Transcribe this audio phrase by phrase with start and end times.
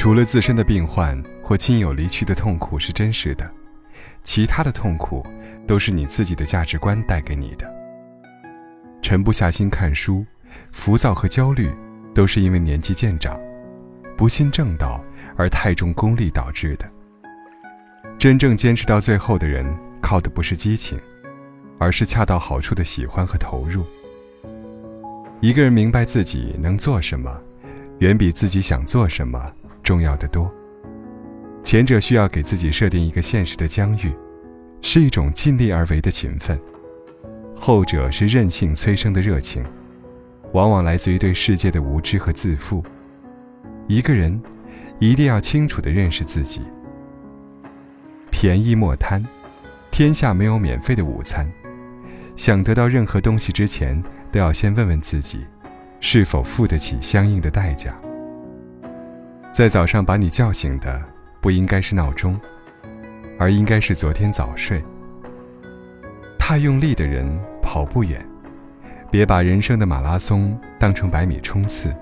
[0.00, 3.52] 除了自身的病患或亲友离去的痛苦是真实的，
[4.24, 5.22] 其他的痛苦
[5.68, 7.70] 都是你自己的价值观带给你的。
[9.02, 10.24] 沉不下心看书，
[10.72, 11.70] 浮躁和焦虑，
[12.14, 13.38] 都是因为年纪渐长，
[14.16, 15.04] 不信正道
[15.36, 16.90] 而太重功利导致的。
[18.16, 19.66] 真正坚持到最后的人，
[20.00, 20.98] 靠的不是激情，
[21.78, 23.84] 而是恰到好处的喜欢和投入。
[25.42, 27.38] 一个人明白自己能做什么，
[27.98, 29.52] 远比自己想做什么
[29.90, 30.48] 重要的多。
[31.64, 34.14] 前者需要给自己设定一个现实的疆域，
[34.82, 36.56] 是一种尽力而为的勤奋；
[37.56, 39.64] 后者是任性催生的热情，
[40.52, 42.84] 往往来自于对世界的无知和自负。
[43.88, 44.40] 一个人
[45.00, 46.60] 一定要清楚地认识自己。
[48.30, 49.26] 便宜莫贪，
[49.90, 51.50] 天下没有免费的午餐。
[52.36, 55.40] 想得到任何东西之前，都要先问问自己，
[55.98, 58.00] 是否付得起相应的代价。
[59.60, 61.04] 在早上把你叫醒的，
[61.38, 62.40] 不应该是闹钟，
[63.38, 64.82] 而应该是昨天早睡。
[66.38, 68.26] 太用力的人跑不远，
[69.10, 71.94] 别把人生的马拉松当成百米冲刺。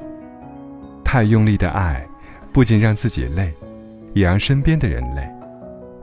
[1.05, 2.07] 太用力的爱，
[2.53, 3.53] 不仅让自己累，
[4.15, 5.29] 也让身边的人累。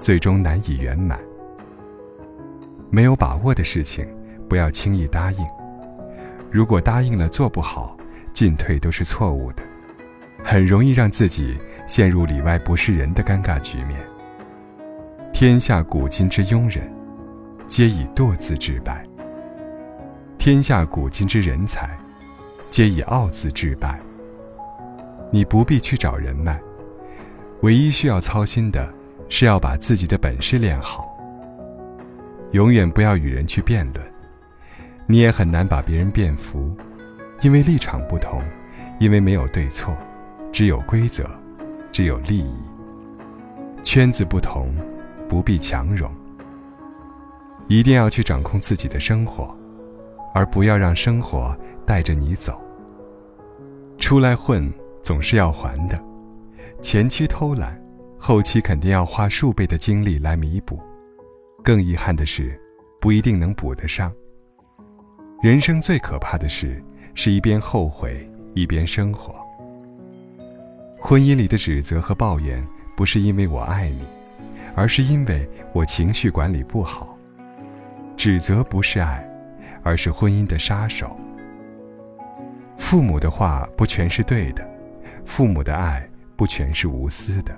[0.02, 1.18] 最终难以圆满。
[2.90, 4.06] 没有把握的事情，
[4.50, 5.40] 不要轻易答应。
[6.52, 7.96] 如果答应了做不好，
[8.34, 9.64] 进退都是错误的，
[10.46, 11.58] 很容易让自己
[11.88, 14.00] 陷入里外不是人的尴尬局面。
[15.34, 16.94] 天下古今之庸人，
[17.68, 19.04] 皆以惰字致败；
[20.38, 21.90] 天下古今之人才，
[22.70, 24.00] 皆以傲字致败。
[25.32, 26.62] 你不必去找人脉，
[27.62, 28.94] 唯一需要操心的。
[29.28, 31.12] 是要把自己的本事练好。
[32.52, 34.06] 永远不要与人去辩论，
[35.08, 36.72] 你也很难把别人辩服，
[37.42, 38.40] 因为立场不同，
[39.00, 39.98] 因为没有对错，
[40.56, 41.30] 只有规则，
[41.92, 42.56] 只有利益。
[43.84, 44.74] 圈子不同，
[45.28, 46.10] 不必强融。
[47.68, 49.54] 一定要去掌控自己的生活，
[50.34, 51.54] 而不要让生活
[51.86, 52.58] 带着你走。
[53.98, 54.74] 出来混
[55.04, 56.02] 总是要还的，
[56.82, 57.78] 前期偷懒。
[58.18, 60.80] 后期肯定要花数倍的精力来弥补，
[61.66, 62.58] 更遗憾的是，
[63.02, 64.10] 不一定能补得上。
[65.44, 66.82] 人生最可怕的事，
[67.14, 69.36] 是一边后悔一边生活。
[71.08, 72.68] 婚姻里的指责和抱怨，
[72.98, 74.02] 不是因为我爱你，
[74.74, 77.16] 而是因为我情绪管理不好。
[78.18, 79.24] 指责不是爱，
[79.84, 81.16] 而是婚姻的杀手。
[82.80, 84.68] 父母的话不全是对的，
[85.28, 87.56] 父母的爱不全是无私的。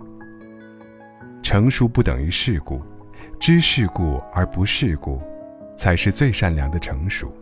[1.41, 2.81] 成熟不等于世故，
[3.39, 5.21] 知世故而不世故，
[5.77, 7.33] 才是最善良的成熟。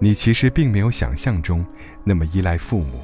[0.00, 1.64] 你其实并没有想象中
[2.02, 2.98] 那么依赖父母，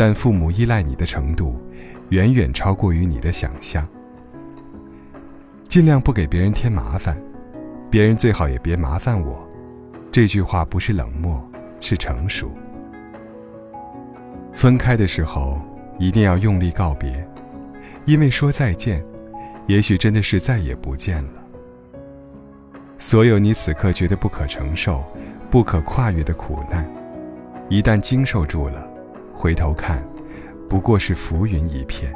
[0.00, 1.60] 但父母依赖你的程度，
[2.08, 3.86] 远远超过于你的想象。
[5.68, 7.22] 尽量不给别人添麻烦，
[7.90, 9.46] 别人最好也别麻烦我。
[10.10, 11.38] 这句话不是冷漠，
[11.80, 12.50] 是成熟。
[14.54, 15.60] 分开的时候，
[15.98, 17.22] 一定要用力告别。
[18.06, 19.04] 因为说再见，
[19.66, 21.44] 也许真的是再也不见了。
[22.96, 25.04] 所有你此刻觉得不可承受、
[25.50, 26.90] 不可跨越的苦难，
[27.68, 28.89] 一旦经受住了，
[29.40, 30.06] 回头看，
[30.68, 32.14] 不过是浮云一片。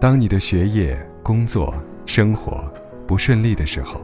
[0.00, 1.74] 当你的学业、工作、
[2.06, 2.72] 生活
[3.08, 4.00] 不顺利的时候，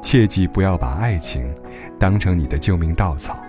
[0.00, 1.52] 切记不要把爱情
[1.98, 3.42] 当成你的救命稻草。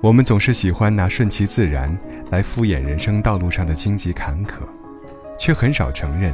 [0.00, 1.98] 我们总是喜欢拿顺其自然
[2.30, 4.60] 来敷衍人生道路上的荆棘坎坷，
[5.36, 6.32] 却很少承认，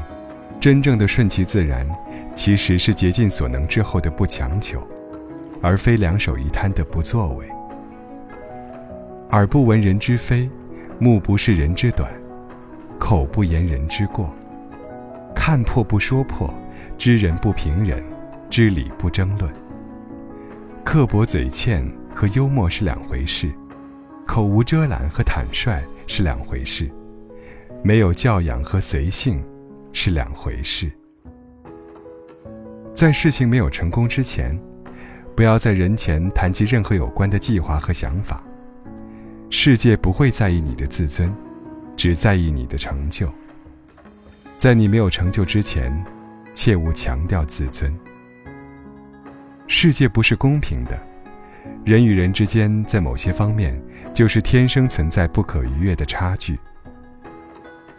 [0.61, 1.89] 真正的顺其自然，
[2.35, 4.87] 其实是竭尽所能之后的不强求，
[5.63, 7.47] 而非两手一摊的不作为。
[9.31, 10.51] 耳不闻人之非，
[10.99, 12.13] 目不视人之短，
[12.99, 14.33] 口不言人之过，
[15.35, 16.53] 看破不说破，
[16.97, 18.05] 知人不评人，
[18.49, 19.53] 知理不争论。
[20.85, 21.87] 刻薄嘴欠。
[22.19, 23.53] 和幽默是两回事，
[24.27, 26.91] 口无遮拦和坦率是两回事，
[27.85, 29.45] 没有教养和随性
[29.93, 30.91] 是两回事。
[32.95, 34.59] 在事情没有成功之前，
[35.37, 38.43] 不要在人前谈及任何有关的计划和想法。
[39.49, 41.33] 世界不会在意你的自尊，
[41.97, 43.33] 只在意你的成就。
[44.59, 46.05] 在你没有成就之前，
[46.53, 47.97] 切勿强调自尊。
[49.69, 51.01] 世界不是公平的。
[51.85, 53.81] 人与人之间，在某些方面，
[54.13, 56.59] 就是天生存在不可逾越的差距。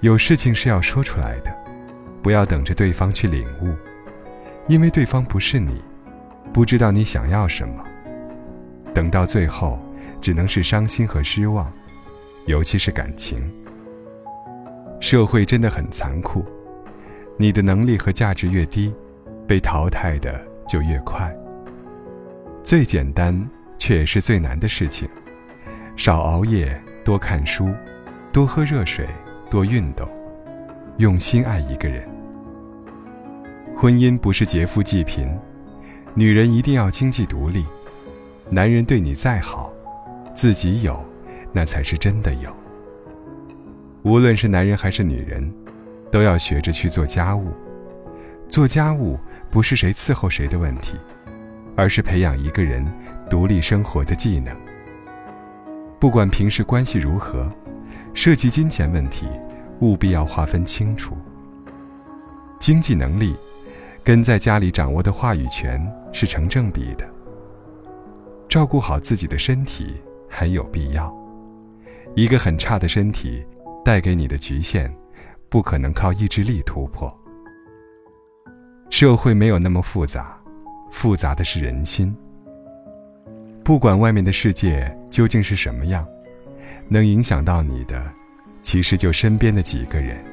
[0.02, 1.56] 有事情是要说出来的，
[2.22, 3.74] 不要等着对方去领悟，
[4.68, 5.82] 因为对方不是你，
[6.52, 7.84] 不知道你想要什么。
[8.94, 9.80] 等到最后，
[10.22, 11.72] 只能是伤心和失望，
[12.46, 13.40] 尤其是感情。
[15.00, 16.44] 社会真的很残酷，
[17.38, 18.94] 你的能力和价值越低，
[19.48, 21.32] 被淘汰的就越快。
[22.64, 23.48] 最简单
[23.78, 25.08] 却也是最难的事情：
[25.96, 27.70] 少熬夜，多看书，
[28.34, 29.08] 多喝热水，
[29.50, 30.10] 多运动，
[30.98, 32.08] 用心爱一个人。
[33.76, 35.30] 婚姻不是劫富济贫，
[36.16, 37.64] 女人一定要经济独立。
[38.50, 39.72] 男人对你再好，
[40.38, 41.04] 自己有，
[41.52, 42.56] 那才是真的有。
[44.04, 45.52] 无论是男人还是女人，
[46.12, 47.52] 都要学着去做家务。
[48.48, 49.18] 做家务
[49.50, 50.96] 不是谁伺候谁的问题，
[51.76, 52.86] 而是培养一个人
[53.28, 54.56] 独立生活的技能。
[56.00, 57.52] 不管平时关系如何，
[58.14, 59.26] 涉及金钱问题，
[59.80, 61.18] 务必要划分清楚。
[62.60, 63.36] 经济能力。
[64.04, 67.06] 跟在家里掌握的话语权是成正比的。
[68.48, 69.96] 照顾好自己的身体
[70.38, 71.12] 很有必要。
[72.16, 73.44] 一个很差的身体
[73.84, 74.88] 带给你的局限，
[75.50, 77.12] 不可能靠意志力突破。
[78.92, 80.38] 社会没有那么复杂，
[80.92, 82.16] 复杂的是人心。
[83.64, 86.08] 不管外面的世界究竟是什么样，
[86.88, 88.08] 能影响到你的，
[88.62, 90.24] 其实就身边的几个人。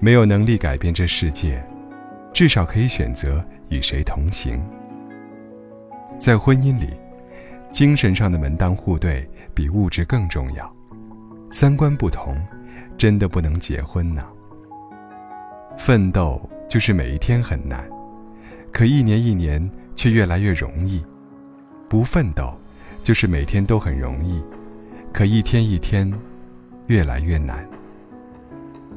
[0.00, 1.64] 没有能力改变这世界。
[2.32, 4.60] 至少可以选择与谁同行。
[6.18, 6.88] 在婚姻里，
[7.72, 10.72] 精神上的门当户对比物质更重要。
[11.50, 12.36] 三观不同，
[12.96, 14.22] 真的不能结婚呢。
[15.78, 17.88] 奋斗就是每一天很难，
[18.70, 21.02] 可一年一年却越来越容易；
[21.88, 22.54] 不奋斗，
[23.02, 24.44] 就是每天都很容易，
[25.12, 26.12] 可一天一天
[26.88, 27.66] 越来越难。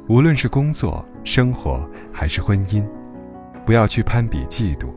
[0.07, 2.85] 无论是工作、生活还是婚姻。
[3.65, 4.93] 不要去攀比嫉妒，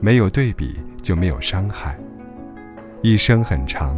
[0.00, 1.98] 没有对比就没有伤害。
[3.00, 3.96] 一生很长，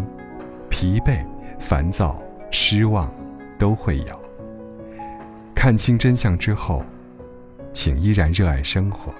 [0.68, 1.24] 疲惫、
[1.58, 3.10] 烦躁、失望
[3.58, 4.20] 都会有。
[5.54, 6.82] 看清真相之后，
[7.72, 9.10] 请依然热爱生活。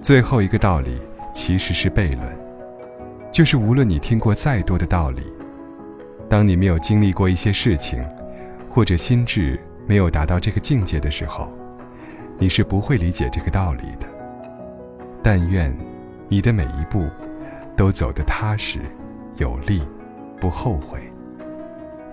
[0.00, 0.98] 最后一个道理
[1.34, 2.26] 其实是悖论，
[3.30, 5.22] 就是无论你听过再多的道理，
[6.26, 8.02] 当你没有经历过一些事情，
[8.70, 11.50] 或者心智没有达到这个境界的时候。
[12.38, 14.06] 你是不会理解这个道理的。
[15.22, 15.76] 但愿
[16.26, 17.06] 你的每一步
[17.80, 18.78] 都走得踏实、
[19.38, 19.80] 有力，
[20.38, 21.10] 不后悔。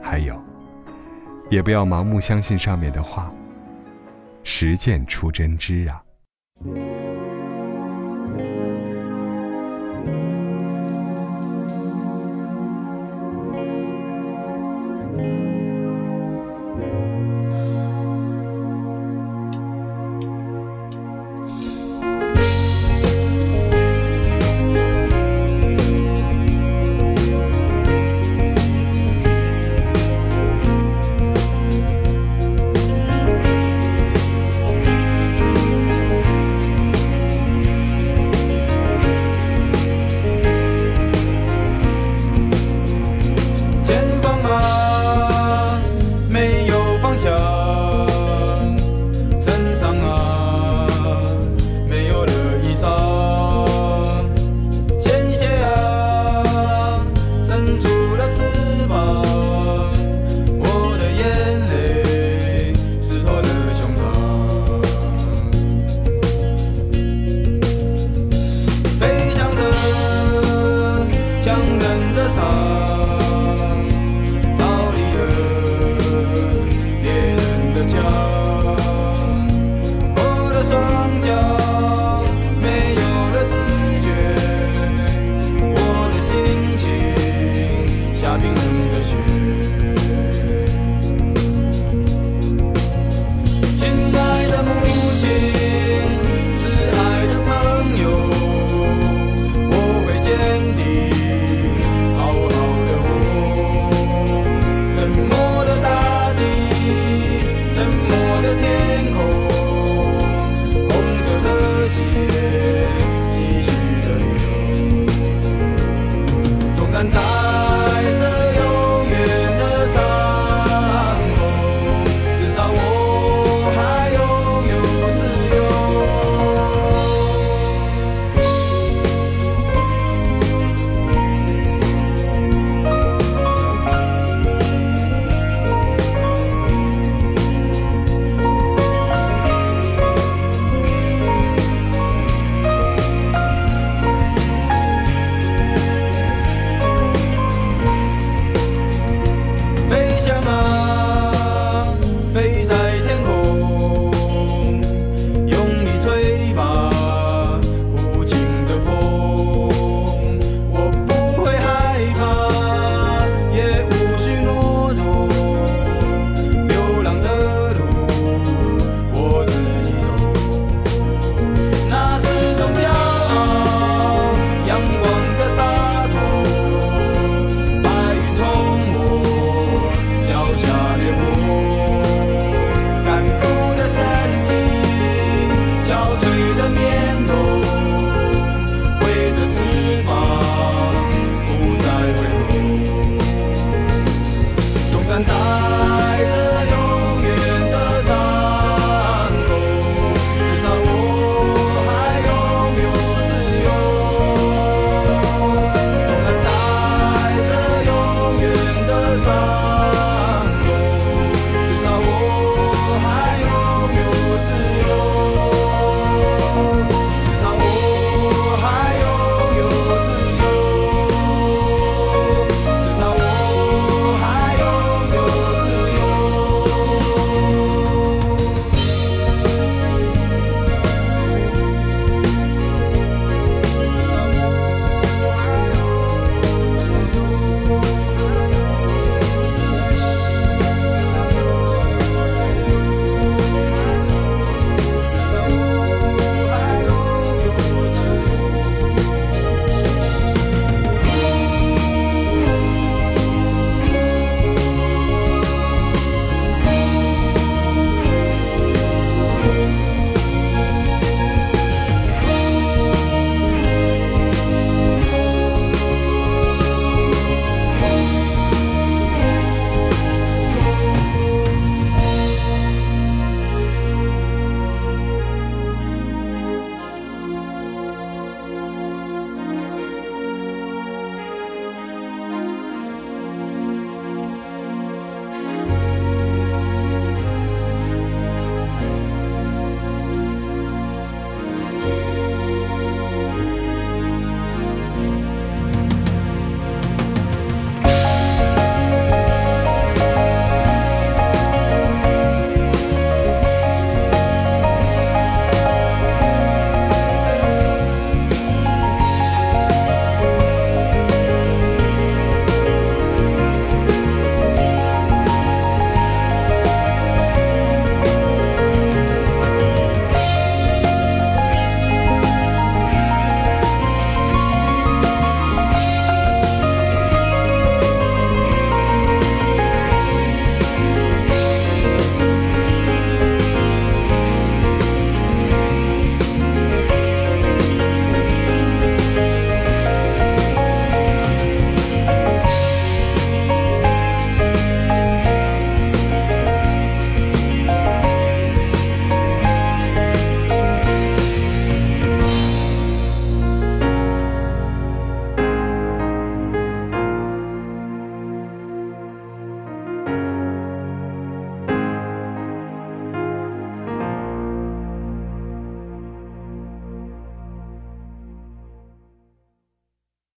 [0.01, 0.41] 还有，
[1.49, 3.29] 也不要盲目相信上面的话。
[4.45, 6.01] 实践出真知啊